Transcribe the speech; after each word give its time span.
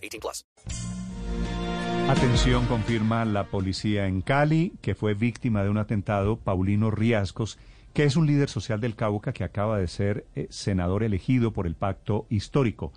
18 0.00 0.20
plus. 0.20 0.44
Atención, 2.08 2.66
confirma 2.66 3.24
la 3.24 3.44
policía 3.44 4.06
en 4.06 4.20
Cali 4.20 4.72
que 4.82 4.96
fue 4.96 5.14
víctima 5.14 5.62
de 5.62 5.70
un 5.70 5.78
atentado 5.78 6.36
Paulino 6.36 6.90
Riascos, 6.90 7.56
que 7.94 8.02
es 8.02 8.16
un 8.16 8.26
líder 8.26 8.48
social 8.48 8.80
del 8.80 8.96
Cauca 8.96 9.32
que 9.32 9.44
acaba 9.44 9.78
de 9.78 9.86
ser 9.86 10.26
eh, 10.34 10.48
senador 10.50 11.04
elegido 11.04 11.52
por 11.52 11.68
el 11.68 11.76
pacto 11.76 12.26
histórico. 12.28 12.92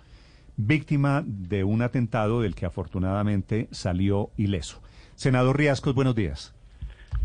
Víctima 0.56 1.22
de 1.24 1.62
un 1.62 1.82
atentado 1.82 2.40
del 2.40 2.56
que 2.56 2.66
afortunadamente 2.66 3.68
salió 3.70 4.30
ileso. 4.36 4.82
Senador 5.14 5.58
Riascos, 5.58 5.94
buenos 5.94 6.16
días. 6.16 6.54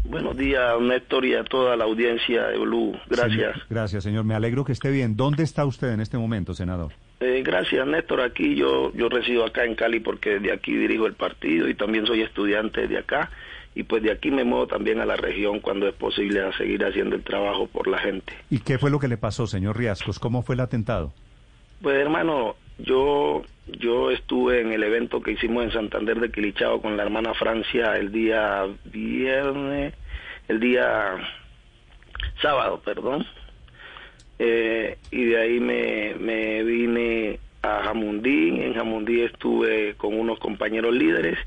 Buenos 0.03 0.37
días, 0.37 0.79
Néstor, 0.79 1.25
y 1.25 1.34
a 1.34 1.43
toda 1.43 1.75
la 1.75 1.85
audiencia 1.85 2.48
de 2.48 2.57
Blue. 2.59 2.93
Gracias. 3.09 3.53
Señor, 3.53 3.67
gracias, 3.70 4.03
señor. 4.03 4.23
Me 4.25 4.35
alegro 4.35 4.63
que 4.63 4.71
esté 4.71 4.91
bien. 4.91 5.15
¿Dónde 5.15 5.43
está 5.43 5.65
usted 5.65 5.91
en 5.91 6.01
este 6.01 6.17
momento, 6.17 6.53
senador? 6.53 6.93
Eh, 7.19 7.41
gracias, 7.43 7.85
Néstor. 7.85 8.21
Aquí 8.21 8.55
yo, 8.55 8.93
yo 8.93 9.09
resido 9.09 9.45
acá 9.45 9.65
en 9.65 9.75
Cali 9.75 9.99
porque 9.99 10.39
de 10.39 10.51
aquí 10.51 10.75
dirijo 10.75 11.05
el 11.05 11.13
partido 11.13 11.67
y 11.67 11.73
también 11.73 12.05
soy 12.05 12.21
estudiante 12.21 12.87
de 12.87 12.97
acá. 12.97 13.29
Y 13.75 13.83
pues 13.83 14.01
de 14.01 14.11
aquí 14.11 14.31
me 14.31 14.43
muevo 14.43 14.67
también 14.67 14.99
a 14.99 15.05
la 15.05 15.15
región 15.15 15.59
cuando 15.59 15.87
es 15.87 15.93
posible 15.93 16.41
a 16.41 16.51
seguir 16.53 16.84
haciendo 16.84 17.15
el 17.15 17.23
trabajo 17.23 17.67
por 17.67 17.87
la 17.87 17.99
gente. 17.99 18.34
¿Y 18.49 18.59
qué 18.59 18.77
fue 18.77 18.89
lo 18.89 18.99
que 18.99 19.07
le 19.07 19.17
pasó, 19.17 19.48
señor 19.48 19.77
Riascos? 19.77 20.17
¿Cómo 20.20 20.41
fue 20.41 20.55
el 20.55 20.61
atentado? 20.61 21.13
Pues 21.81 21.95
hermano, 21.98 22.55
yo 22.77 23.43
yo 23.67 24.11
estuve 24.11 24.61
en 24.61 24.71
el 24.71 24.83
evento 24.83 25.21
que 25.21 25.31
hicimos 25.31 25.63
en 25.63 25.71
Santander 25.71 26.20
de 26.20 26.31
Quilichao 26.31 26.81
con 26.81 26.98
la 26.98 27.04
hermana 27.04 27.33
Francia 27.33 27.98
el 27.98 28.11
día 28.11 28.67
viernes, 28.85 29.93
el 30.48 30.59
día 30.59 31.15
sábado, 32.41 32.81
perdón. 32.83 33.26
Eh, 34.40 34.98
y 35.12 35.26
de 35.26 35.37
ahí 35.37 35.59
me, 35.59 36.15
me 36.15 36.63
vine 36.63 37.40
a 37.62 37.84
Jamundí. 37.84 38.62
En 38.62 38.73
Jamundí 38.73 39.21
estuve 39.21 39.95
con 39.95 40.18
unos 40.18 40.40
compañeros 40.40 40.95
líderes. 40.95 41.37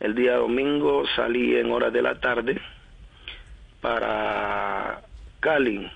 El 0.00 0.14
día 0.14 0.36
domingo 0.36 1.04
salí 1.16 1.56
en 1.56 1.72
horas 1.72 1.92
de 1.92 2.02
la 2.02 2.20
tarde 2.20 2.60
para 3.80 5.02
Cali, 5.40 5.90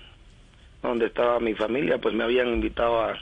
donde 0.81 1.05
estaba 1.05 1.39
mi 1.39 1.53
familia, 1.53 1.97
pues 1.99 2.13
me 2.13 2.23
habían 2.23 2.49
invitado 2.49 3.01
a 3.01 3.17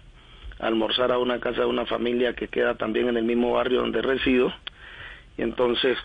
almorzar 0.59 1.11
a 1.11 1.17
una 1.17 1.39
casa 1.39 1.61
de 1.61 1.67
una 1.67 1.85
familia 1.85 2.33
que 2.33 2.47
queda 2.47 2.75
también 2.75 3.09
en 3.09 3.17
el 3.17 3.23
mismo 3.23 3.53
barrio 3.53 3.81
donde 3.81 4.01
resido. 4.01 4.51
Y 5.37 5.43
entonces, 5.43 5.97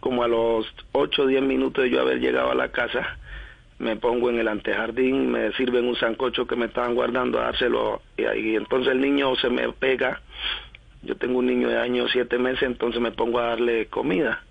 como 0.00 0.22
a 0.22 0.28
los 0.28 0.66
8 0.92 1.22
o 1.22 1.26
10 1.26 1.42
minutos 1.42 1.84
de 1.84 1.90
yo 1.90 2.00
haber 2.00 2.20
llegado 2.20 2.50
a 2.50 2.54
la 2.54 2.70
casa, 2.70 3.18
me 3.78 3.96
pongo 3.96 4.30
en 4.30 4.38
el 4.38 4.48
antejardín, 4.48 5.30
me 5.30 5.52
sirven 5.52 5.86
un 5.86 5.96
sancocho 5.96 6.46
que 6.46 6.56
me 6.56 6.66
estaban 6.66 6.94
guardando 6.94 7.38
a 7.38 7.44
dárselo. 7.44 8.02
Y, 8.16 8.22
y 8.22 8.56
entonces 8.56 8.92
el 8.92 9.00
niño 9.00 9.36
se 9.36 9.50
me 9.50 9.72
pega. 9.72 10.20
Yo 11.02 11.16
tengo 11.16 11.38
un 11.38 11.46
niño 11.46 11.68
de 11.68 11.78
años 11.78 12.10
7 12.12 12.38
meses, 12.38 12.62
entonces 12.62 13.00
me 13.00 13.12
pongo 13.12 13.38
a 13.38 13.50
darle 13.50 13.86
comida. 13.86 14.42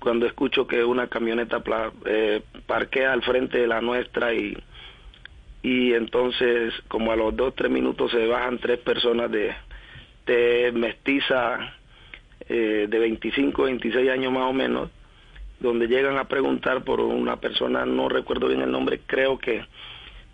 Cuando 0.00 0.26
escucho 0.26 0.66
que 0.66 0.82
una 0.82 1.06
camioneta 1.06 1.62
eh, 2.06 2.42
parquea 2.66 3.12
al 3.12 3.22
frente 3.22 3.58
de 3.58 3.66
la 3.66 3.80
nuestra 3.80 4.34
y 4.34 4.56
y 5.62 5.92
entonces 5.92 6.72
como 6.88 7.12
a 7.12 7.16
los 7.16 7.36
dos 7.36 7.54
tres 7.54 7.70
minutos 7.70 8.10
se 8.10 8.26
bajan 8.26 8.58
tres 8.58 8.78
personas 8.78 9.30
de, 9.30 9.54
de 10.26 10.72
mestiza 10.72 11.74
eh, 12.48 12.86
de 12.88 12.98
25 12.98 13.64
26 13.64 14.10
años 14.10 14.32
más 14.32 14.44
o 14.44 14.52
menos 14.54 14.90
donde 15.60 15.86
llegan 15.86 16.18
a 16.18 16.28
preguntar 16.28 16.84
por 16.84 17.00
una 17.00 17.36
persona 17.36 17.86
no 17.86 18.08
recuerdo 18.08 18.48
bien 18.48 18.62
el 18.62 18.70
nombre 18.70 19.00
creo 19.06 19.38
que 19.38 19.64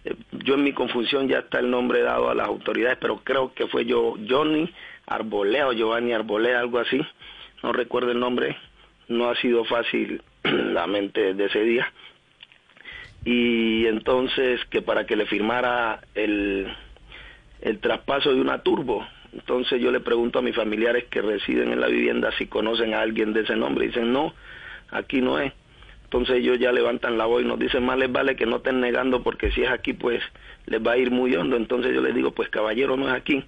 eh, 0.05 0.15
yo 0.33 0.55
en 0.55 0.65
mi 0.65 0.73
confusión 0.73 1.29
ya 1.29 1.41
está 1.41 1.59
el 1.59 1.71
nombre 1.71 2.03
dado 2.03 2.31
a 2.31 2.35
las 2.35 2.47
autoridades 2.47 2.99
pero 3.01 3.21
creo 3.23 3.53
que 3.53 3.67
fue 3.67 3.85
yo 3.85 4.15
Johnny 4.29 4.73
Arbolea 5.07 5.69
o 5.69 5.73
Giovanni 5.73 6.13
Arbolea 6.13 6.61
algo 6.61 6.79
así 6.79 7.01
no 7.63 7.73
recuerdo 7.73 8.13
el 8.13 8.21
nombre 8.21 8.57
no 9.09 9.29
ha 9.29 9.37
sido 9.37 9.65
fácil 9.65 10.23
la 10.43 10.87
mente 10.87 11.35
de 11.35 11.45
ese 11.45 11.61
día 11.61 11.93
y 13.27 13.87
entonces 13.87 14.65
que 14.71 14.83
para 14.83 15.05
que 15.05 15.17
le 15.17 15.27
firmara 15.27 16.01
el, 16.15 16.73
el 17.61 17.81
traspaso 17.81 18.33
de 18.33 18.41
una 18.41 18.63
turbo. 18.63 19.05
Entonces 19.33 19.81
yo 19.81 19.91
le 19.91 20.01
pregunto 20.01 20.39
a 20.39 20.43
mis 20.43 20.55
familiares 20.55 21.07
que 21.11 21.21
residen 21.21 21.73
en 21.73 21.81
la 21.81 21.89
vivienda 21.89 22.31
si 22.39 22.47
conocen 22.47 22.95
a 22.95 23.01
alguien 23.01 23.33
de 23.33 23.41
ese 23.41 23.57
nombre. 23.57 23.89
Dicen, 23.89 24.13
no, 24.13 24.33
aquí 24.91 25.21
no 25.21 25.39
es. 25.39 25.53
Entonces 26.05 26.37
ellos 26.37 26.59
ya 26.59 26.71
levantan 26.73 27.19
la 27.19 27.27
voz 27.27 27.43
y 27.43 27.47
nos 27.47 27.59
dicen, 27.59 27.85
más 27.85 27.99
les 27.99 28.11
vale 28.11 28.37
que 28.37 28.47
no 28.47 28.57
estén 28.57 28.81
negando 28.81 29.23
porque 29.23 29.51
si 29.51 29.63
es 29.63 29.71
aquí 29.71 29.93
pues 29.93 30.23
les 30.67 30.81
va 30.81 30.93
a 30.93 30.97
ir 30.97 31.11
muy 31.11 31.35
hondo. 31.35 31.57
Entonces 31.57 31.95
yo 31.95 32.01
les 32.01 32.15
digo, 32.15 32.31
pues 32.31 32.49
caballero 32.49 32.97
no 32.97 33.09
es 33.09 33.15
aquí. 33.15 33.45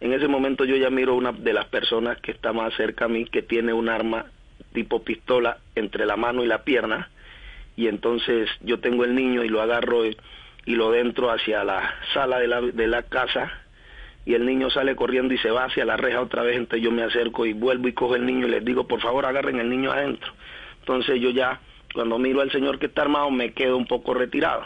En 0.00 0.12
ese 0.12 0.28
momento 0.28 0.64
yo 0.64 0.76
ya 0.76 0.90
miro 0.90 1.14
una 1.14 1.32
de 1.32 1.52
las 1.52 1.66
personas 1.66 2.20
que 2.20 2.32
está 2.32 2.52
más 2.52 2.74
cerca 2.74 3.06
a 3.06 3.08
mí 3.08 3.24
que 3.24 3.42
tiene 3.42 3.72
un 3.72 3.88
arma 3.88 4.26
tipo 4.72 5.02
pistola 5.02 5.58
entre 5.74 6.04
la 6.04 6.16
mano 6.16 6.44
y 6.44 6.46
la 6.46 6.62
pierna 6.64 7.08
y 7.76 7.88
entonces 7.88 8.48
yo 8.60 8.80
tengo 8.80 9.04
el 9.04 9.14
niño 9.14 9.44
y 9.44 9.48
lo 9.48 9.60
agarro 9.60 10.06
y, 10.06 10.16
lo 10.66 10.90
dentro 10.90 11.30
hacia 11.30 11.62
la 11.62 11.94
sala 12.12 12.40
de 12.40 12.48
la, 12.48 12.60
de 12.60 12.86
la 12.88 13.02
casa 13.02 13.52
y 14.24 14.34
el 14.34 14.44
niño 14.44 14.68
sale 14.68 14.96
corriendo 14.96 15.32
y 15.32 15.38
se 15.38 15.50
va 15.50 15.66
hacia 15.66 15.84
la 15.84 15.96
reja 15.96 16.20
otra 16.20 16.42
vez, 16.42 16.56
entonces 16.56 16.82
yo 16.82 16.90
me 16.90 17.04
acerco 17.04 17.46
y 17.46 17.52
vuelvo 17.52 17.86
y 17.86 17.92
cojo 17.92 18.16
el 18.16 18.26
niño 18.26 18.48
y 18.48 18.50
les 18.50 18.64
digo, 18.64 18.88
por 18.88 19.00
favor 19.00 19.24
agarren 19.26 19.60
el 19.60 19.70
niño 19.70 19.92
adentro. 19.92 20.32
Entonces 20.86 21.20
yo 21.20 21.30
ya, 21.30 21.58
cuando 21.92 22.16
miro 22.16 22.42
al 22.42 22.52
señor 22.52 22.78
que 22.78 22.86
está 22.86 23.02
armado, 23.02 23.28
me 23.32 23.52
quedo 23.52 23.76
un 23.76 23.86
poco 23.86 24.14
retirado. 24.14 24.62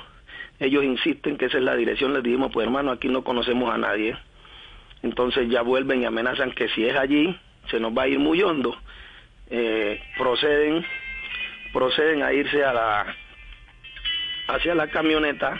Ellos 0.59 0.85
insisten 0.85 1.39
que 1.39 1.47
esa 1.47 1.57
es 1.57 1.65
la 1.65 1.75
dirección, 1.75 2.13
les 2.13 2.23
dijimos, 2.23 2.51
pues 2.53 2.67
hermano, 2.67 2.91
aquí 2.91 3.09
no 3.09 3.25
conocemos 3.25 3.73
a 3.73 3.79
nadie. 3.79 4.15
Entonces 5.03 5.49
ya 5.49 5.63
vuelven 5.63 6.03
y 6.03 6.05
amenazan 6.05 6.53
que 6.53 6.69
si 6.69 6.85
es 6.85 6.95
allí, 6.95 7.35
se 7.71 7.81
nos 7.81 7.97
va 7.97 8.03
a 8.03 8.09
ir 8.09 8.19
muy 8.19 8.43
hondo. 8.43 8.77
Eh, 9.49 9.99
proceden 10.19 10.85
proceden 11.73 12.23
a 12.23 12.35
irse 12.35 12.63
a 12.65 12.75
la 12.75 13.17
hacia 14.49 14.75
la 14.75 14.89
camioneta 14.89 15.59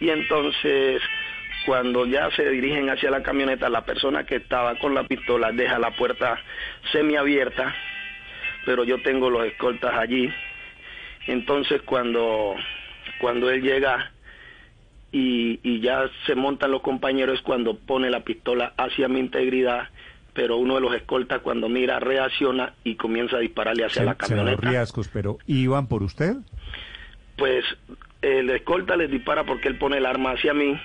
y 0.00 0.10
entonces 0.10 1.00
cuando 1.64 2.06
ya 2.06 2.30
se 2.32 2.50
dirigen 2.50 2.90
hacia 2.90 3.10
la 3.10 3.22
camioneta 3.22 3.68
la 3.68 3.84
persona 3.84 4.24
que 4.24 4.36
estaba 4.36 4.74
con 4.80 4.94
la 4.94 5.04
pistola 5.04 5.52
deja 5.52 5.78
la 5.78 5.92
puerta 5.92 6.40
semiabierta 6.90 7.74
pero 8.66 8.84
yo 8.84 9.00
tengo 9.00 9.30
los 9.30 9.46
escoltas 9.46 9.94
allí 9.94 10.28
entonces 11.26 11.80
cuando 11.82 12.54
cuando 13.18 13.48
él 13.48 13.62
llega 13.62 14.12
y, 15.12 15.60
y 15.62 15.80
ya 15.80 16.10
se 16.26 16.34
montan 16.34 16.70
los 16.70 16.82
compañeros 16.82 17.36
es 17.36 17.42
cuando 17.42 17.78
pone 17.78 18.10
la 18.10 18.20
pistola 18.20 18.74
hacia 18.76 19.08
mi 19.08 19.20
integridad 19.20 19.88
pero 20.36 20.58
uno 20.58 20.74
de 20.74 20.82
los 20.82 20.94
escoltas 20.94 21.40
cuando 21.40 21.68
mira 21.70 21.98
reacciona 21.98 22.74
y 22.84 22.96
comienza 22.96 23.36
a 23.36 23.40
dispararle 23.40 23.86
hacia 23.86 24.04
la 24.04 24.16
camioneta. 24.16 24.68
Riascos, 24.68 25.08
pero 25.08 25.38
¿iban 25.46 25.88
por 25.88 26.02
usted? 26.02 26.34
Pues 27.38 27.64
el 28.20 28.50
escolta 28.50 28.96
les 28.96 29.10
dispara 29.10 29.44
porque 29.44 29.68
él 29.68 29.78
pone 29.78 29.96
el 29.96 30.04
arma 30.04 30.32
hacia 30.32 30.52
mí 30.52 30.78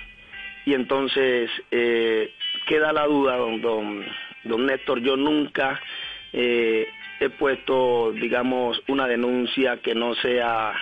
y 0.64 0.72
entonces 0.72 1.50
eh, 1.70 2.32
queda 2.66 2.94
la 2.94 3.06
duda, 3.06 3.36
don, 3.36 3.60
don, 3.60 4.04
don 4.44 4.66
Néstor, 4.66 5.00
yo 5.00 5.18
nunca 5.18 5.78
eh, 6.32 6.88
he 7.24 7.30
puesto, 7.30 8.12
digamos, 8.12 8.82
una 8.88 9.06
denuncia 9.06 9.76
que 9.78 9.94
no 9.94 10.14
sea 10.16 10.74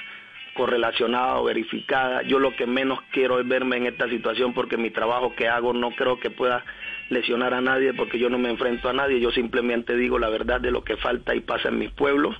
correlacionada 0.54 1.38
o 1.38 1.44
verificada. 1.44 2.22
Yo 2.22 2.38
lo 2.38 2.56
que 2.56 2.66
menos 2.66 3.00
quiero 3.12 3.38
es 3.40 3.46
verme 3.46 3.76
en 3.76 3.86
esta 3.86 4.08
situación 4.08 4.54
porque 4.54 4.76
mi 4.76 4.90
trabajo 4.90 5.34
que 5.34 5.48
hago 5.48 5.72
no 5.72 5.90
creo 5.90 6.18
que 6.18 6.30
pueda 6.30 6.64
lesionar 7.10 7.54
a 7.54 7.60
nadie 7.60 7.92
porque 7.92 8.18
yo 8.18 8.30
no 8.30 8.38
me 8.38 8.50
enfrento 8.50 8.88
a 8.88 8.92
nadie, 8.92 9.20
yo 9.20 9.30
simplemente 9.30 9.96
digo 9.96 10.18
la 10.18 10.28
verdad 10.28 10.60
de 10.60 10.70
lo 10.70 10.84
que 10.84 10.96
falta 10.96 11.34
y 11.34 11.40
pasa 11.40 11.68
en 11.68 11.78
mis 11.78 11.90
pueblos. 11.90 12.36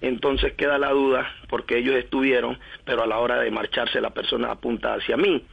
Entonces 0.00 0.54
queda 0.54 0.78
la 0.78 0.90
duda 0.90 1.30
porque 1.48 1.78
ellos 1.78 1.94
estuvieron, 1.94 2.58
pero 2.84 3.02
a 3.02 3.06
la 3.06 3.18
hora 3.18 3.40
de 3.40 3.50
marcharse 3.50 4.00
la 4.00 4.10
persona 4.10 4.50
apunta 4.50 4.94
hacia 4.94 5.16
mí. 5.16 5.44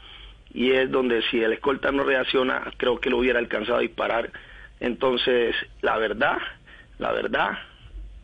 Y 0.54 0.72
es 0.72 0.90
donde 0.90 1.22
si 1.30 1.42
el 1.42 1.54
escolta 1.54 1.92
no 1.92 2.04
reacciona, 2.04 2.74
creo 2.78 3.00
que 3.00 3.12
lo 3.12 3.20
hubiera 3.20 3.40
alcanzado 3.40 3.78
a 3.78 3.82
disparar. 3.82 4.32
Entonces, 4.80 5.56
la 5.82 5.98
verdad, 5.98 6.38
la 7.00 7.12
verdad, 7.12 7.58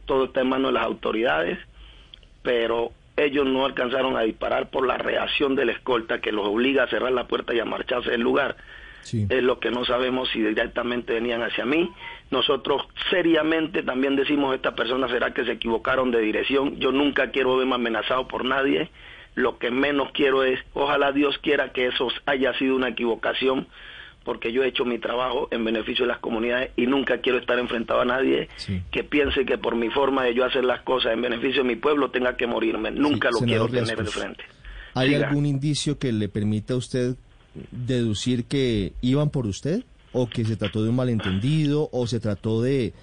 todo 0.05 0.25
está 0.25 0.41
en 0.41 0.49
manos 0.49 0.69
de 0.69 0.73
las 0.73 0.85
autoridades, 0.85 1.57
pero 2.43 2.91
ellos 3.17 3.45
no 3.45 3.65
alcanzaron 3.65 4.15
a 4.17 4.21
disparar 4.21 4.69
por 4.69 4.85
la 4.85 4.97
reacción 4.97 5.55
del 5.55 5.69
escolta 5.69 6.21
que 6.21 6.31
los 6.31 6.45
obliga 6.45 6.83
a 6.83 6.89
cerrar 6.89 7.11
la 7.11 7.27
puerta 7.27 7.53
y 7.53 7.59
a 7.59 7.65
marcharse 7.65 8.11
del 8.11 8.21
lugar 8.21 8.55
Sí. 9.05 9.27
Es 9.29 9.43
lo 9.43 9.59
que 9.59 9.69
no 9.69 9.85
sabemos 9.85 10.29
si 10.29 10.41
directamente 10.41 11.13
venían 11.13 11.43
hacia 11.43 11.63
mí. 11.63 11.91
Nosotros 12.31 12.81
seriamente 13.11 13.83
también 13.83 14.15
decimos, 14.15 14.55
esta 14.55 14.73
persona 14.73 15.07
será 15.07 15.31
que 15.31 15.45
se 15.45 15.51
equivocaron 15.51 16.09
de 16.09 16.21
dirección. 16.21 16.79
Yo 16.79 16.91
nunca 16.91 17.29
quiero 17.29 17.55
verme 17.55 17.75
amenazado 17.75 18.27
por 18.27 18.45
nadie. 18.45 18.89
Lo 19.35 19.59
que 19.59 19.69
menos 19.69 20.11
quiero 20.11 20.43
es, 20.43 20.59
ojalá 20.73 21.11
Dios 21.11 21.37
quiera 21.37 21.71
que 21.71 21.85
eso 21.85 22.07
haya 22.25 22.57
sido 22.57 22.75
una 22.75 22.89
equivocación, 22.89 23.67
porque 24.25 24.51
yo 24.51 24.63
he 24.63 24.67
hecho 24.67 24.83
mi 24.83 24.99
trabajo 24.99 25.47
en 25.51 25.63
beneficio 25.63 26.03
de 26.05 26.09
las 26.11 26.19
comunidades 26.19 26.71
y 26.75 26.87
nunca 26.87 27.19
quiero 27.19 27.37
estar 27.37 27.57
enfrentado 27.59 28.01
a 28.01 28.05
nadie 28.05 28.49
Sí. 28.57 28.81
que 28.91 29.03
piense 29.05 29.45
que 29.45 29.57
por 29.57 29.75
mi 29.75 29.89
forma 29.91 30.23
de 30.25 30.33
yo 30.33 30.43
hacer 30.43 30.65
las 30.65 30.81
cosas 30.81 31.13
en 31.13 31.21
beneficio 31.21 31.61
de 31.63 31.69
mi 31.69 31.75
pueblo 31.77 32.09
tenga 32.11 32.35
que 32.35 32.47
morirme. 32.47 32.91
Nunca 32.91 33.29
lo 33.31 33.39
quiero 33.39 33.67
tener 33.67 33.85
de 33.85 33.95
Riascos, 33.95 34.13
frente. 34.15 34.43
¿Hay 34.95 35.09
Siga. 35.13 35.27
algún 35.29 35.45
indicio 35.45 35.97
que 35.99 36.11
le 36.11 36.27
permita 36.27 36.73
a 36.73 36.77
usted 36.77 37.15
deducir 37.71 38.45
que 38.45 38.93
iban 39.01 39.29
por 39.29 39.45
usted? 39.45 39.83
¿O 40.11 40.27
que 40.27 40.45
se 40.45 40.55
trató 40.55 40.81
de 40.83 40.89
un 40.89 40.95
malentendido? 40.95 41.89
¿O 41.91 42.07
se 42.07 42.19
trató 42.19 42.61
de, 42.61 42.93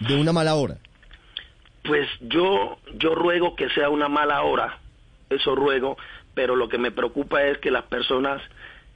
de 0.00 0.20
una 0.20 0.32
mala 0.32 0.54
hora? 0.54 0.76
Pues 1.84 2.06
yo, 2.20 2.78
yo 2.98 3.14
ruego 3.14 3.56
que 3.56 3.68
sea 3.70 3.88
una 3.88 4.08
mala 4.08 4.42
hora, 4.42 4.78
eso 5.30 5.54
ruego, 5.54 5.96
pero 6.34 6.54
lo 6.54 6.68
que 6.68 6.76
me 6.78 6.90
preocupa 6.90 7.42
es 7.44 7.56
que 7.58 7.70
las 7.70 7.84
personas 7.84 8.42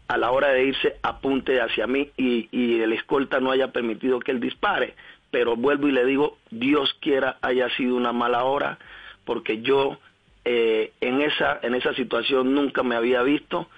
a 0.08 0.18
la 0.18 0.30
hora 0.30 0.48
de 0.48 0.64
irse 0.64 0.96
apunte 1.02 1.60
hacia 1.60 1.86
mí 1.86 2.10
y, 2.16 2.80
el 2.80 2.92
escolta 2.92 3.40
no 3.40 3.50
haya 3.50 3.72
permitido 3.72 4.20
que 4.20 4.32
él 4.32 4.40
dispare. 4.40 4.94
Pero 5.30 5.56
vuelvo 5.56 5.88
y 5.88 5.92
le 5.92 6.04
digo, 6.04 6.38
Dios 6.50 6.94
quiera 7.00 7.38
haya 7.42 7.68
sido 7.70 7.96
una 7.96 8.12
mala 8.12 8.44
hora, 8.44 8.78
porque 9.24 9.62
yo 9.62 9.98
eh, 10.44 10.92
en, 11.00 11.22
esa, 11.22 11.58
en 11.62 11.74
esa 11.74 11.94
situación 11.94 12.54
nunca 12.54 12.82
me 12.82 12.94
había 12.94 13.22
visto 13.22 13.68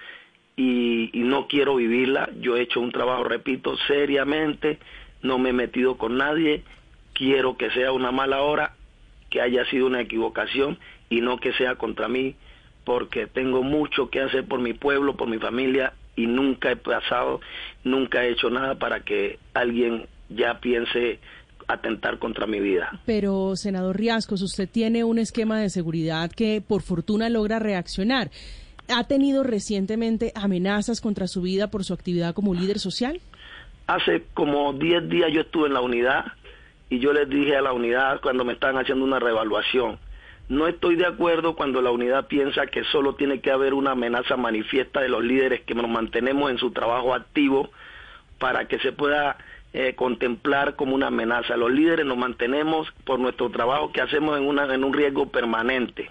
y, 0.56 1.10
y 1.12 1.22
no 1.22 1.46
quiero 1.46 1.76
vivirla. 1.76 2.28
Yo 2.40 2.56
he 2.56 2.62
hecho 2.62 2.80
un 2.80 2.92
trabajo, 2.92 3.24
repito, 3.24 3.76
seriamente, 3.86 4.78
no 5.22 5.38
me 5.38 5.50
he 5.50 5.54
metido 5.54 5.96
con 5.96 6.16
nadie, 6.18 6.62
quiero 7.12 7.56
que 7.56 7.70
sea 7.70 7.92
una 7.92 8.10
mala 8.10 8.42
hora, 8.42 8.74
que 9.30 9.40
haya 9.40 9.64
sido 9.66 9.86
una 9.86 10.00
equivocación 10.00 10.78
y 11.08 11.20
no 11.20 11.38
que 11.38 11.52
sea 11.52 11.76
contra 11.76 12.08
mí, 12.08 12.34
porque 12.84 13.26
tengo 13.26 13.62
mucho 13.62 14.10
que 14.10 14.20
hacer 14.20 14.46
por 14.46 14.60
mi 14.60 14.72
pueblo, 14.74 15.16
por 15.16 15.28
mi 15.28 15.38
familia 15.38 15.94
y 16.16 16.26
nunca 16.26 16.72
he 16.72 16.76
pasado, 16.76 17.40
nunca 17.84 18.24
he 18.24 18.32
hecho 18.32 18.50
nada 18.50 18.74
para 18.74 19.00
que 19.00 19.38
alguien 19.54 20.06
ya 20.28 20.58
piense 20.60 21.20
atentar 21.68 22.18
contra 22.18 22.46
mi 22.46 22.60
vida. 22.60 23.00
Pero, 23.06 23.56
senador 23.56 23.96
Riascos, 23.96 24.42
usted 24.42 24.68
tiene 24.68 25.04
un 25.04 25.18
esquema 25.18 25.60
de 25.60 25.70
seguridad 25.70 26.30
que 26.30 26.62
por 26.66 26.82
fortuna 26.82 27.28
logra 27.28 27.58
reaccionar. 27.58 28.30
¿Ha 28.88 29.04
tenido 29.04 29.42
recientemente 29.42 30.32
amenazas 30.34 31.00
contra 31.00 31.26
su 31.26 31.42
vida 31.42 31.68
por 31.68 31.84
su 31.84 31.92
actividad 31.92 32.34
como 32.34 32.54
líder 32.54 32.78
social? 32.78 33.20
Hace 33.88 34.24
como 34.32 34.72
10 34.72 35.08
días 35.08 35.30
yo 35.32 35.40
estuve 35.42 35.66
en 35.66 35.74
la 35.74 35.80
unidad 35.80 36.24
y 36.88 37.00
yo 37.00 37.12
les 37.12 37.28
dije 37.28 37.56
a 37.56 37.62
la 37.62 37.72
unidad 37.72 38.20
cuando 38.20 38.44
me 38.44 38.52
estaban 38.52 38.76
haciendo 38.76 39.04
una 39.04 39.18
revaluación, 39.18 39.98
no 40.48 40.68
estoy 40.68 40.94
de 40.96 41.06
acuerdo 41.06 41.56
cuando 41.56 41.82
la 41.82 41.90
unidad 41.90 42.28
piensa 42.28 42.66
que 42.68 42.84
solo 42.84 43.16
tiene 43.16 43.40
que 43.40 43.50
haber 43.50 43.74
una 43.74 43.92
amenaza 43.92 44.36
manifiesta 44.36 45.00
de 45.00 45.08
los 45.08 45.24
líderes 45.24 45.62
que 45.62 45.74
nos 45.74 45.88
mantenemos 45.88 46.50
en 46.50 46.58
su 46.58 46.70
trabajo 46.70 47.14
activo 47.14 47.70
para 48.38 48.68
que 48.68 48.78
se 48.78 48.92
pueda 48.92 49.38
eh, 49.72 49.94
contemplar 49.96 50.76
como 50.76 50.94
una 50.94 51.08
amenaza. 51.08 51.56
Los 51.56 51.72
líderes 51.72 52.06
nos 52.06 52.16
mantenemos 52.16 52.92
por 53.04 53.18
nuestro 53.18 53.50
trabajo 53.50 53.90
que 53.90 54.00
hacemos 54.00 54.38
en, 54.38 54.58
en 54.70 54.84
un 54.84 54.92
riesgo 54.92 55.30
permanente. 55.30 56.10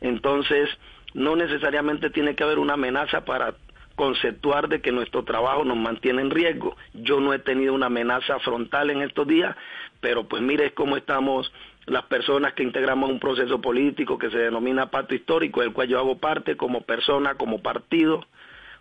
Entonces, 0.00 0.70
no 1.12 1.36
necesariamente 1.36 2.08
tiene 2.10 2.34
que 2.34 2.44
haber 2.44 2.58
una 2.58 2.74
amenaza 2.74 3.24
para 3.26 3.54
conceptuar 3.94 4.68
de 4.68 4.80
que 4.80 4.92
nuestro 4.92 5.24
trabajo 5.24 5.64
nos 5.64 5.76
mantiene 5.76 6.22
en 6.22 6.30
riesgo. 6.30 6.76
Yo 6.94 7.20
no 7.20 7.34
he 7.34 7.38
tenido 7.38 7.74
una 7.74 7.86
amenaza 7.86 8.38
frontal 8.40 8.90
en 8.90 9.02
estos 9.02 9.26
días, 9.26 9.54
pero 10.00 10.24
pues 10.28 10.42
mire 10.42 10.72
cómo 10.72 10.96
estamos 10.96 11.52
las 11.86 12.04
personas 12.04 12.52
que 12.54 12.64
integramos 12.64 13.10
un 13.10 13.20
proceso 13.20 13.60
político 13.60 14.18
que 14.18 14.30
se 14.30 14.38
denomina 14.38 14.90
pacto 14.90 15.14
histórico, 15.14 15.60
del 15.60 15.72
cual 15.72 15.88
yo 15.88 15.98
hago 15.98 16.18
parte 16.18 16.56
como 16.56 16.82
persona, 16.82 17.34
como 17.34 17.62
partido, 17.62 18.26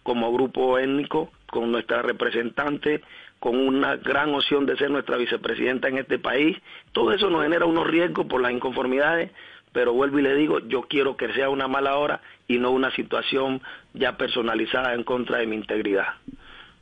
como 0.04 0.34
grupo 0.34 0.78
étnico, 0.80 1.32
con 1.48 1.72
nuestra 1.72 2.02
representante, 2.02 3.02
con 3.40 3.56
una 3.58 3.96
gran 3.98 4.34
opción 4.34 4.66
de 4.66 4.78
ser 4.78 4.90
nuestra 4.90 5.18
vicepresidenta 5.18 5.88
en 5.88 6.00
este 6.00 6.18
país. 6.18 6.58
Todo 6.92 7.14
eso 7.14 7.30
nos 7.30 7.44
genera 7.44 7.66
unos 7.66 7.88
riesgos 7.88 8.26
por 8.26 8.42
las 8.42 8.52
inconformidades, 8.52 9.32
pero 9.72 9.94
vuelvo 9.94 10.20
y 10.20 10.24
le 10.24 10.36
digo, 10.36 10.60
yo 10.60 10.84
quiero 10.84 11.16
que 11.16 11.32
sea 11.34 11.50
una 11.50 11.68
mala 11.68 11.98
hora 11.98 12.22
y 12.48 12.58
no 12.58 12.72
una 12.72 12.94
situación 12.96 13.62
ya 13.94 14.18
personalizada 14.18 14.94
en 14.94 15.04
contra 15.04 15.40
de 15.40 15.48
mi 15.48 15.56
integridad. 15.56 16.08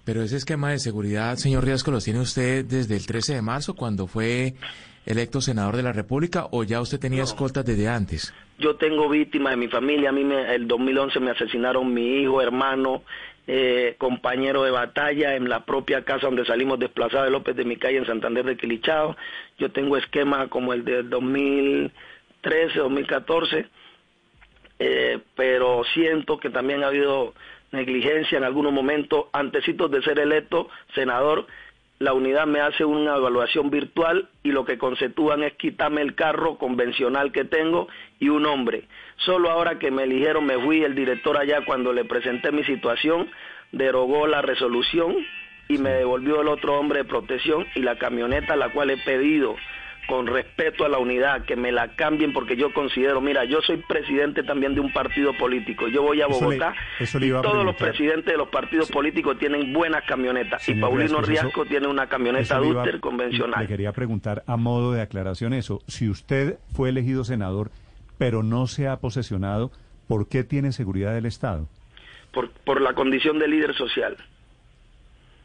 Pero 0.05 0.21
ese 0.21 0.37
esquema 0.37 0.71
de 0.71 0.79
seguridad, 0.79 1.35
señor 1.35 1.65
Riasco, 1.65 1.91
¿lo 1.91 1.99
tiene 1.99 2.19
usted 2.19 2.65
desde 2.65 2.95
el 2.95 3.05
13 3.05 3.35
de 3.35 3.41
marzo, 3.41 3.73
cuando 3.73 4.07
fue 4.07 4.53
electo 5.05 5.41
senador 5.41 5.75
de 5.75 5.83
la 5.83 5.94
República, 5.94 6.47
o 6.51 6.63
ya 6.63 6.81
usted 6.81 7.00
tenía 7.00 7.23
escoltas 7.23 7.65
desde 7.65 7.88
antes? 7.88 8.33
Yo 8.57 8.75
tengo 8.75 9.09
víctimas 9.09 9.51
de 9.51 9.57
mi 9.57 9.67
familia. 9.67 10.09
A 10.09 10.11
mí 10.11 10.23
me, 10.23 10.53
el 10.53 10.67
2011 10.67 11.19
me 11.19 11.31
asesinaron 11.31 11.94
mi 11.94 12.21
hijo, 12.21 12.41
hermano, 12.41 13.03
eh, 13.45 13.95
compañero 13.97 14.63
de 14.63 14.71
batalla 14.71 15.35
en 15.35 15.50
la 15.50 15.65
propia 15.65 16.05
casa 16.05 16.27
donde 16.27 16.45
salimos 16.45 16.79
desplazados 16.79 17.25
de 17.25 17.31
López 17.31 17.55
de 17.55 17.65
mi 17.65 17.75
calle 17.75 17.97
en 17.97 18.05
Santander 18.05 18.45
de 18.45 18.55
Quilichao. 18.55 19.17
Yo 19.57 19.71
tengo 19.71 19.97
esquemas 19.97 20.47
como 20.47 20.73
el 20.73 20.85
del 20.85 21.09
2013, 21.09 22.79
2014, 22.79 23.67
eh, 24.79 25.19
pero 25.35 25.83
siento 25.94 26.39
que 26.39 26.49
también 26.49 26.83
ha 26.83 26.88
habido 26.88 27.33
negligencia 27.73 28.38
en 28.38 28.45
algunos 28.45 28.71
momentos. 28.71 29.25
Antecitos 29.33 29.91
de 29.91 30.01
ser 30.03 30.19
electo 30.19 30.69
senador, 30.95 31.47
la 32.03 32.11
unidad 32.11 32.45
me 32.45 32.59
hace 32.59 32.83
una 32.83 33.15
evaluación 33.15 33.69
virtual 33.69 34.27
y 34.44 34.51
lo 34.51 34.65
que 34.65 34.77
conceptúan 34.77 35.41
es 35.41 35.53
quitarme 35.53 36.01
el 36.01 36.15
carro 36.15 36.57
convencional 36.57 37.31
que 37.31 37.45
tengo 37.45 37.88
y 38.19 38.27
un 38.27 38.45
hombre. 38.45 38.83
Solo 39.15 39.50
ahora 39.50 39.79
que 39.79 39.89
me 39.89 40.03
eligieron 40.03 40.45
me 40.45 40.59
fui 40.59 40.83
el 40.83 40.95
director 40.95 41.38
allá 41.38 41.63
cuando 41.65 41.94
le 41.94 42.03
presenté 42.03 42.51
mi 42.51 42.65
situación, 42.65 43.29
derogó 43.71 44.27
la 44.27 44.41
resolución 44.41 45.15
y 45.69 45.77
me 45.77 45.91
devolvió 45.91 46.41
el 46.41 46.50
otro 46.50 46.77
hombre 46.77 47.00
de 47.00 47.05
protección 47.05 47.65
y 47.73 47.79
la 47.79 47.97
camioneta 47.97 48.56
a 48.56 48.57
la 48.57 48.67
cual 48.73 48.89
he 48.89 48.97
pedido 48.97 49.56
con 50.07 50.27
respeto 50.27 50.85
a 50.85 50.89
la 50.89 50.97
unidad, 50.97 51.45
que 51.45 51.55
me 51.55 51.71
la 51.71 51.95
cambien 51.95 52.33
porque 52.33 52.55
yo 52.57 52.73
considero, 52.73 53.21
mira, 53.21 53.45
yo 53.45 53.61
soy 53.61 53.77
presidente 53.77 54.44
también 54.44 54.75
de 54.75 54.81
un 54.81 54.91
partido 54.91 55.31
político, 55.38 55.88
yo 55.88 56.01
voy 56.03 56.21
a 56.21 56.25
Eso 56.27 56.39
le- 56.41 56.57
Bogotá 56.57 56.75
eso 57.00 57.19
le 57.19 57.27
y 57.27 57.29
todos 57.31 57.63
los 57.65 57.75
presidentes 57.75 58.25
de 58.25 58.38
los 58.38 58.50
partidos 58.50 58.91
políticos 58.91 59.38
tienen 59.39 59.71
buenas 59.73 60.03
camionetas 60.05 60.67
y 60.67 60.75
Paulino 60.75 61.19
eso- 61.19 61.21
Riasco 61.21 61.65
tiene 61.65 61.88
una 61.88 62.07
camioneta 62.07 62.57
Duster 62.57 63.00
convencional. 63.00 63.61
Le 63.61 63.67
quería 63.67 63.91
preguntar 63.94 64.44
a 64.45 64.57
modo 64.57 64.91
de 64.91 65.01
aclaración 65.01 65.54
eso. 65.54 65.81
Si 65.87 66.09
usted 66.09 66.57
fue 66.73 66.89
elegido 66.89 67.23
senador, 67.23 67.71
pero 68.18 68.44
no 68.44 68.68
se 68.68 68.87
ha 68.87 68.97
posesionado, 68.97 69.71
¿por 70.07 70.28
qué 70.28 70.44
tiene 70.44 70.71
seguridad 70.71 71.13
del 71.13 71.25
Estado? 71.25 71.68
por, 72.31 72.49
por 72.49 72.81
la 72.81 72.94
condición 72.94 73.37
de 73.37 73.47
líder 73.47 73.75
social. 73.75 74.18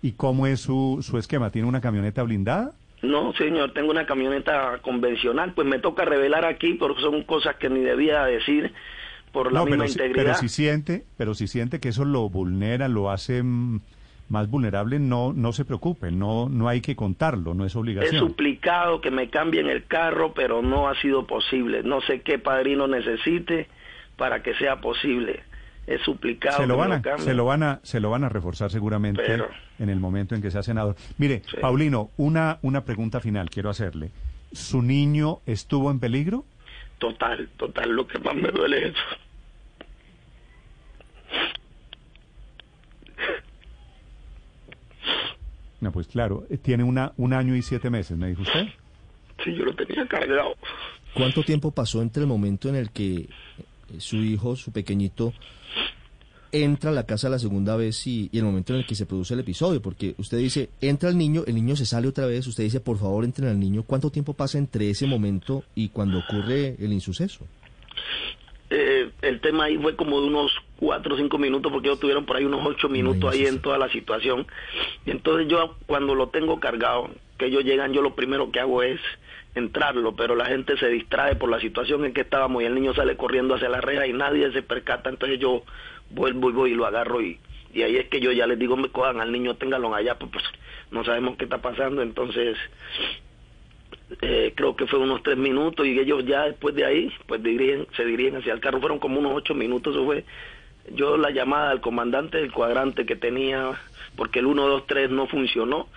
¿Y 0.00 0.12
cómo 0.12 0.46
es 0.46 0.60
su, 0.60 0.98
su 1.02 1.18
esquema? 1.18 1.50
¿Tiene 1.50 1.68
una 1.68 1.80
camioneta 1.80 2.22
blindada? 2.22 2.72
No, 3.02 3.32
señor, 3.34 3.72
tengo 3.72 3.90
una 3.90 4.06
camioneta 4.06 4.78
convencional, 4.82 5.52
pues 5.54 5.66
me 5.68 5.78
toca 5.78 6.04
revelar 6.04 6.44
aquí 6.44 6.74
porque 6.74 7.00
son 7.00 7.22
cosas 7.22 7.56
que 7.56 7.70
ni 7.70 7.80
debía 7.80 8.24
decir 8.24 8.72
por 9.32 9.52
la 9.52 9.60
no, 9.60 9.66
misma 9.66 9.84
pero, 9.84 9.88
si- 9.88 9.98
integridad. 9.98 10.24
pero 10.24 10.34
si 10.38 10.48
siente, 10.48 11.04
pero 11.16 11.34
si 11.34 11.46
siente 11.46 11.78
que 11.80 11.90
eso 11.90 12.04
lo 12.04 12.28
vulnera, 12.28 12.88
lo 12.88 13.10
hace 13.10 13.42
más 13.44 14.50
vulnerable, 14.50 14.98
no, 14.98 15.32
no 15.32 15.52
se 15.52 15.64
preocupe, 15.64 16.10
no, 16.10 16.48
no 16.48 16.68
hay 16.68 16.80
que 16.80 16.96
contarlo, 16.96 17.54
no 17.54 17.64
es 17.64 17.74
He 17.74 17.78
obligación. 17.78 18.28
suplicado 18.28 19.00
que 19.00 19.10
me 19.10 19.30
cambien 19.30 19.68
el 19.68 19.86
carro, 19.86 20.34
pero 20.34 20.60
no 20.60 20.88
ha 20.88 20.94
sido 21.00 21.26
posible. 21.26 21.82
No 21.82 22.00
sé 22.02 22.20
qué 22.22 22.38
padrino 22.38 22.88
necesite 22.88 23.68
para 24.16 24.42
que 24.42 24.54
sea 24.56 24.80
posible. 24.80 25.44
He 25.90 25.98
suplicado 26.04 26.58
se 26.58 26.66
lo 26.66 26.76
van 26.76 26.92
a, 26.92 27.02
se 27.18 27.32
lo 27.32 27.44
van 27.46 27.62
a, 27.62 27.80
se 27.82 27.98
lo 27.98 28.10
van 28.10 28.22
a 28.22 28.28
reforzar 28.28 28.70
seguramente 28.70 29.22
Pero- 29.26 29.48
en 29.78 29.88
el 29.88 29.98
momento 30.00 30.34
en 30.34 30.42
que 30.42 30.50
sea 30.50 30.62
senador. 30.62 30.96
Mire, 31.16 31.42
Sí. 31.50 31.56
Paulino, 31.60 32.10
una, 32.18 32.58
una 32.62 32.84
pregunta 32.84 33.20
final 33.20 33.48
quiero 33.48 33.70
hacerle. 33.70 34.10
¿Su 34.52 34.82
niño 34.82 35.38
estuvo 35.46 35.90
en 35.90 35.98
peligro? 35.98 36.44
Total, 36.98 37.48
total, 37.56 37.90
lo 37.90 38.06
que 38.06 38.18
más 38.18 38.34
me 38.34 38.50
duele 38.50 38.88
es 38.88 38.94
eso. 38.94 39.16
No, 45.80 45.92
pues 45.92 46.08
claro, 46.08 46.44
tiene 46.62 46.82
una, 46.82 47.12
un 47.16 47.32
año 47.32 47.54
y 47.54 47.62
siete 47.62 47.88
meses, 47.88 48.16
me 48.18 48.28
dijo 48.28 48.42
usted. 48.42 48.66
Si 49.44 49.54
yo 49.54 49.64
lo 49.64 49.74
tenía 49.74 50.06
cargado. 50.08 50.54
¿Cuánto 51.14 51.42
tiempo 51.42 51.70
pasó 51.70 52.02
entre 52.02 52.22
el 52.22 52.28
momento 52.28 52.68
en 52.68 52.74
el 52.74 52.90
que 52.90 53.28
su 53.98 54.16
hijo, 54.16 54.56
su 54.56 54.72
pequeñito, 54.72 55.32
entra 56.52 56.90
a 56.90 56.94
la 56.94 57.04
casa 57.04 57.28
la 57.28 57.38
segunda 57.38 57.76
vez 57.76 58.06
y, 58.06 58.28
y 58.32 58.38
el 58.38 58.44
momento 58.44 58.72
en 58.72 58.80
el 58.80 58.86
que 58.86 58.94
se 58.94 59.06
produce 59.06 59.34
el 59.34 59.40
episodio? 59.40 59.82
Porque 59.82 60.14
usted 60.18 60.38
dice, 60.38 60.70
entra 60.80 61.10
el 61.10 61.18
niño, 61.18 61.44
el 61.46 61.54
niño 61.54 61.76
se 61.76 61.86
sale 61.86 62.08
otra 62.08 62.26
vez, 62.26 62.46
usted 62.46 62.64
dice, 62.64 62.80
por 62.80 62.98
favor, 62.98 63.24
entren 63.24 63.48
al 63.48 63.58
niño. 63.58 63.82
¿Cuánto 63.82 64.10
tiempo 64.10 64.34
pasa 64.34 64.58
entre 64.58 64.90
ese 64.90 65.06
momento 65.06 65.64
y 65.74 65.88
cuando 65.88 66.18
ocurre 66.18 66.76
el 66.78 66.92
insuceso? 66.92 67.46
El 69.28 69.40
tema 69.40 69.64
ahí 69.64 69.76
fue 69.76 69.94
como 69.94 70.20
de 70.22 70.26
unos 70.26 70.50
cuatro 70.78 71.14
o 71.14 71.18
cinco 71.18 71.36
minutos 71.36 71.70
porque 71.70 71.88
ellos 71.88 72.00
tuvieron 72.00 72.24
por 72.24 72.36
ahí 72.36 72.44
unos 72.44 72.64
ocho 72.64 72.88
minutos 72.88 73.32
ahí 73.32 73.44
en 73.44 73.60
toda 73.60 73.76
la 73.76 73.90
situación. 73.90 74.46
Y 75.04 75.10
entonces 75.10 75.48
yo 75.48 75.76
cuando 75.86 76.14
lo 76.14 76.28
tengo 76.28 76.58
cargado, 76.60 77.10
que 77.36 77.46
ellos 77.46 77.62
llegan, 77.64 77.92
yo 77.92 78.00
lo 78.00 78.14
primero 78.14 78.50
que 78.50 78.60
hago 78.60 78.82
es 78.82 79.00
entrarlo, 79.54 80.16
pero 80.16 80.34
la 80.34 80.46
gente 80.46 80.78
se 80.78 80.88
distrae 80.88 81.36
por 81.36 81.50
la 81.50 81.60
situación 81.60 82.04
en 82.06 82.14
que 82.14 82.22
estábamos 82.22 82.62
y 82.62 82.66
el 82.66 82.74
niño 82.74 82.94
sale 82.94 83.16
corriendo 83.16 83.54
hacia 83.54 83.68
la 83.68 83.80
reja 83.80 84.06
y 84.06 84.12
nadie 84.12 84.50
se 84.52 84.62
percata, 84.62 85.10
entonces 85.10 85.38
yo 85.38 85.62
vuelvo 86.10 86.50
y 86.50 86.52
voy 86.52 86.70
y 86.72 86.74
lo 86.74 86.86
agarro 86.86 87.20
y, 87.20 87.38
y 87.74 87.82
ahí 87.82 87.96
es 87.96 88.08
que 88.08 88.20
yo 88.20 88.32
ya 88.32 88.46
les 88.46 88.58
digo, 88.58 88.76
me 88.76 88.88
cojan 88.88 89.20
al 89.20 89.32
niño, 89.32 89.56
ténganlo 89.56 89.94
allá, 89.94 90.18
pues, 90.18 90.32
pues 90.32 90.44
no 90.90 91.04
sabemos 91.04 91.36
qué 91.36 91.44
está 91.44 91.58
pasando, 91.58 92.02
entonces 92.02 92.56
eh, 94.22 94.52
creo 94.54 94.74
que 94.74 94.86
fue 94.86 94.98
unos 94.98 95.22
tres 95.22 95.36
minutos 95.36 95.86
y 95.86 95.98
ellos 95.98 96.24
ya 96.24 96.44
después 96.44 96.74
de 96.74 96.84
ahí 96.84 97.12
pues 97.26 97.42
dirigen, 97.42 97.86
se 97.96 98.04
dirigen 98.04 98.36
hacia 98.36 98.52
el 98.52 98.60
carro, 98.60 98.80
fueron 98.80 98.98
como 98.98 99.18
unos 99.18 99.32
ocho 99.34 99.54
minutos, 99.54 99.94
eso 99.94 100.04
fue 100.04 100.24
yo 100.94 101.16
la 101.16 101.30
llamada 101.30 101.70
al 101.70 101.80
comandante 101.80 102.38
del 102.38 102.50
cuadrante 102.50 103.04
que 103.04 103.16
tenía, 103.16 103.72
porque 104.16 104.38
el 104.38 104.46
123 104.46 105.10
no 105.10 105.26
funcionó, 105.26 105.88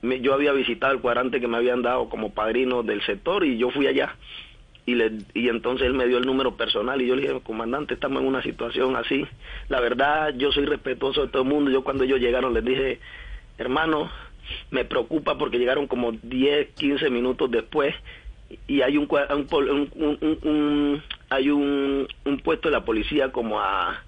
me, 0.00 0.20
yo 0.20 0.32
había 0.32 0.52
visitado 0.52 0.92
el 0.92 1.00
cuadrante 1.00 1.40
que 1.40 1.48
me 1.48 1.58
habían 1.58 1.82
dado 1.82 2.08
como 2.08 2.32
padrino 2.32 2.82
del 2.82 3.02
sector 3.02 3.44
y 3.44 3.58
yo 3.58 3.70
fui 3.70 3.86
allá 3.86 4.16
y, 4.88 4.94
le, 4.94 5.12
y 5.34 5.50
entonces 5.50 5.86
él 5.86 5.92
me 5.92 6.06
dio 6.06 6.16
el 6.16 6.24
número 6.24 6.56
personal 6.56 7.02
y 7.02 7.06
yo 7.06 7.14
le 7.14 7.20
dije, 7.20 7.40
comandante, 7.42 7.92
estamos 7.92 8.22
en 8.22 8.28
una 8.28 8.42
situación 8.42 8.96
así. 8.96 9.26
La 9.68 9.80
verdad, 9.80 10.32
yo 10.34 10.50
soy 10.50 10.64
respetuoso 10.64 11.26
de 11.26 11.28
todo 11.28 11.42
el 11.42 11.48
mundo. 11.48 11.70
Yo 11.70 11.84
cuando 11.84 12.04
ellos 12.04 12.18
llegaron 12.18 12.54
les 12.54 12.64
dije, 12.64 12.98
hermano, 13.58 14.10
me 14.70 14.84
preocupa 14.84 15.38
porque 15.38 15.58
llegaron 15.58 15.86
como 15.86 16.12
10, 16.12 16.74
15 16.74 17.10
minutos 17.10 17.50
después 17.50 17.94
y 18.66 18.80
hay 18.82 18.96
un, 18.96 19.08
un, 19.10 21.02
hay 21.28 21.50
un, 21.50 22.08
un 22.24 22.38
puesto 22.38 22.68
de 22.68 22.72
la 22.72 22.84
policía 22.84 23.30
como 23.32 23.60
a 23.60 24.02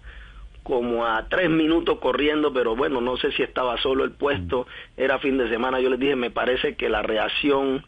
como 0.62 1.06
a 1.06 1.26
tres 1.28 1.50
minutos 1.50 1.98
corriendo, 1.98 2.52
pero 2.52 2.76
bueno, 2.76 3.00
no 3.00 3.16
sé 3.16 3.32
si 3.32 3.42
estaba 3.42 3.76
solo 3.78 4.04
el 4.04 4.12
puesto, 4.12 4.66
era 4.96 5.18
fin 5.18 5.38
de 5.38 5.48
semana, 5.48 5.80
yo 5.80 5.88
les 5.88 5.98
dije, 5.98 6.16
me 6.16 6.30
parece 6.30 6.76
que 6.76 6.88
la 6.88 7.02
reacción 7.02 7.84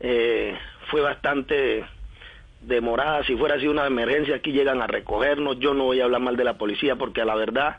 eh, 0.00 0.56
fue 0.90 1.00
bastante 1.00 1.84
demorada, 2.62 3.24
si 3.24 3.36
fuera 3.36 3.56
así 3.56 3.66
una 3.66 3.86
emergencia, 3.86 4.36
aquí 4.36 4.52
llegan 4.52 4.80
a 4.82 4.86
recogernos, 4.86 5.58
yo 5.58 5.74
no 5.74 5.84
voy 5.84 6.00
a 6.00 6.04
hablar 6.04 6.20
mal 6.20 6.36
de 6.36 6.44
la 6.44 6.58
policía 6.58 6.96
porque 6.96 7.20
a 7.20 7.24
la 7.24 7.34
verdad, 7.34 7.76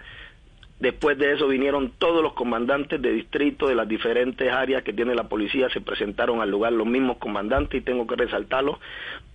después 0.83 1.17
de 1.17 1.31
eso 1.31 1.47
vinieron 1.47 1.93
todos 1.97 2.21
los 2.21 2.33
comandantes 2.33 3.01
de 3.01 3.13
distrito 3.13 3.67
de 3.67 3.75
las 3.75 3.87
diferentes 3.87 4.51
áreas 4.51 4.83
que 4.83 4.91
tiene 4.91 5.15
la 5.15 5.29
policía, 5.29 5.69
se 5.69 5.79
presentaron 5.79 6.41
al 6.41 6.51
lugar 6.51 6.73
los 6.73 6.85
mismos 6.85 7.17
comandantes 7.19 7.79
y 7.79 7.85
tengo 7.85 8.05
que 8.05 8.17
resaltarlo, 8.17 8.79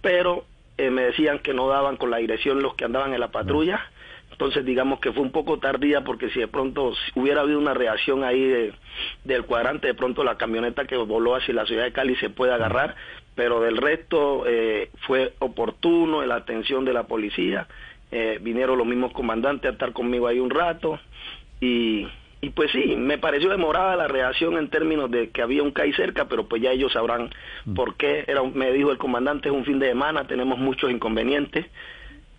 pero 0.02 0.45
eh, 0.76 0.90
me 0.90 1.05
decían 1.05 1.38
que 1.38 1.55
no 1.55 1.67
daban 1.67 1.97
con 1.97 2.11
la 2.11 2.19
dirección 2.19 2.62
los 2.62 2.75
que 2.75 2.85
andaban 2.85 3.14
en 3.14 3.21
la 3.21 3.28
patrulla, 3.28 3.81
entonces 4.31 4.62
digamos 4.62 5.00
que 5.00 5.11
fue 5.11 5.23
un 5.23 5.33
poco 5.33 5.59
tardía 5.59 6.02
porque 6.05 6.28
si 6.28 6.38
de 6.38 6.49
pronto 6.49 6.93
hubiera 7.14 7.40
habido 7.40 7.59
una 7.59 7.73
reacción 7.73 8.25
ahí 8.25 8.71
del 9.25 9.47
cuadrante, 9.47 9.87
de 9.87 9.95
pronto 9.95 10.25
la 10.25 10.37
camioneta 10.37 10.85
que 10.85 10.99
voló 10.99 11.35
hacia 11.35 11.55
la 11.55 11.64
ciudad 11.64 11.85
de 11.85 11.93
Cali 11.93 12.14
se 12.17 12.28
puede 12.28 12.52
agarrar, 12.52 12.95
pero 13.35 13.62
del 13.62 13.78
resto 13.78 14.45
eh, 14.47 14.90
fue 15.07 15.33
oportuno 15.38 16.23
la 16.26 16.35
atención 16.35 16.85
de 16.85 16.93
la 16.93 17.05
policía, 17.05 17.69
eh, 18.11 18.38
vinieron 18.43 18.76
los 18.76 18.87
mismos 18.87 19.12
comandantes 19.12 19.71
a 19.71 19.73
estar 19.73 19.95
conmigo 19.95 20.26
ahí 20.26 20.40
un 20.40 20.50
rato 20.50 20.99
y, 21.61 22.07
y 22.41 22.50
pues 22.50 22.71
sí, 22.73 22.95
me 22.97 23.19
pareció 23.19 23.50
demorada 23.50 23.97
la 23.97 24.09
reacción 24.09 24.57
en 24.59 24.69
términos 24.69 25.11
de 25.11 25.31
que 25.31 25.43
había 25.43 25.62
un 25.62 25.73
CAI 25.73 25.93
cerca, 25.93 26.27
pero 26.29 26.49
pues 26.49 26.62
ya 26.62 26.71
ellos 26.71 26.93
sabrán 26.93 27.31
mm. 27.65 27.75
por 27.75 27.97
qué. 27.97 28.25
Era, 28.27 28.43
me 28.43 28.73
dijo 28.73 28.91
el 28.91 28.99
comandante, 28.99 29.49
es 29.49 29.55
un 29.55 29.65
fin 29.65 29.79
de 29.79 29.88
semana, 29.88 30.27
tenemos 30.27 30.59
muchos 30.59 30.91
inconvenientes, 30.91 31.67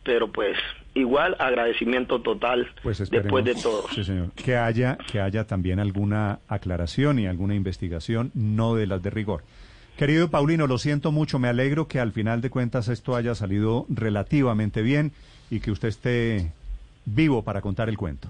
pero 0.04 0.32
pues 0.32 0.58
igual 0.94 1.36
agradecimiento 1.40 2.22
total 2.22 2.68
pues 2.82 3.10
después 3.10 3.46
de 3.46 3.56
todo. 3.56 3.86
Sí, 3.94 4.04
señor. 4.04 4.32
Que 4.32 4.56
haya, 4.56 4.98
que 5.12 5.20
haya 5.20 5.46
también 5.46 5.80
alguna 5.80 6.40
aclaración 6.48 7.20
y 7.20 7.28
alguna 7.28 7.56
investigación, 7.56 8.32
no 8.34 8.76
de 8.76 8.88
las 8.88 9.04
de 9.04 9.10
rigor. 9.10 9.44
Querido 9.98 10.30
Paulino, 10.30 10.66
lo 10.66 10.78
siento 10.78 11.12
mucho, 11.12 11.40
me 11.40 11.50
alegro 11.50 11.90
que 11.90 12.00
al 12.00 12.14
final 12.14 12.40
de 12.40 12.50
cuentas 12.50 12.88
esto 12.88 13.18
haya 13.18 13.36
salido 13.36 13.86
relativamente 13.90 14.82
bien 14.82 15.12
y 15.52 15.60
que 15.60 15.72
usted 15.72 15.90
esté 15.90 16.54
vivo 17.06 17.44
para 17.44 17.60
contar 17.60 17.90
el 17.90 17.98
cuento. 17.98 18.30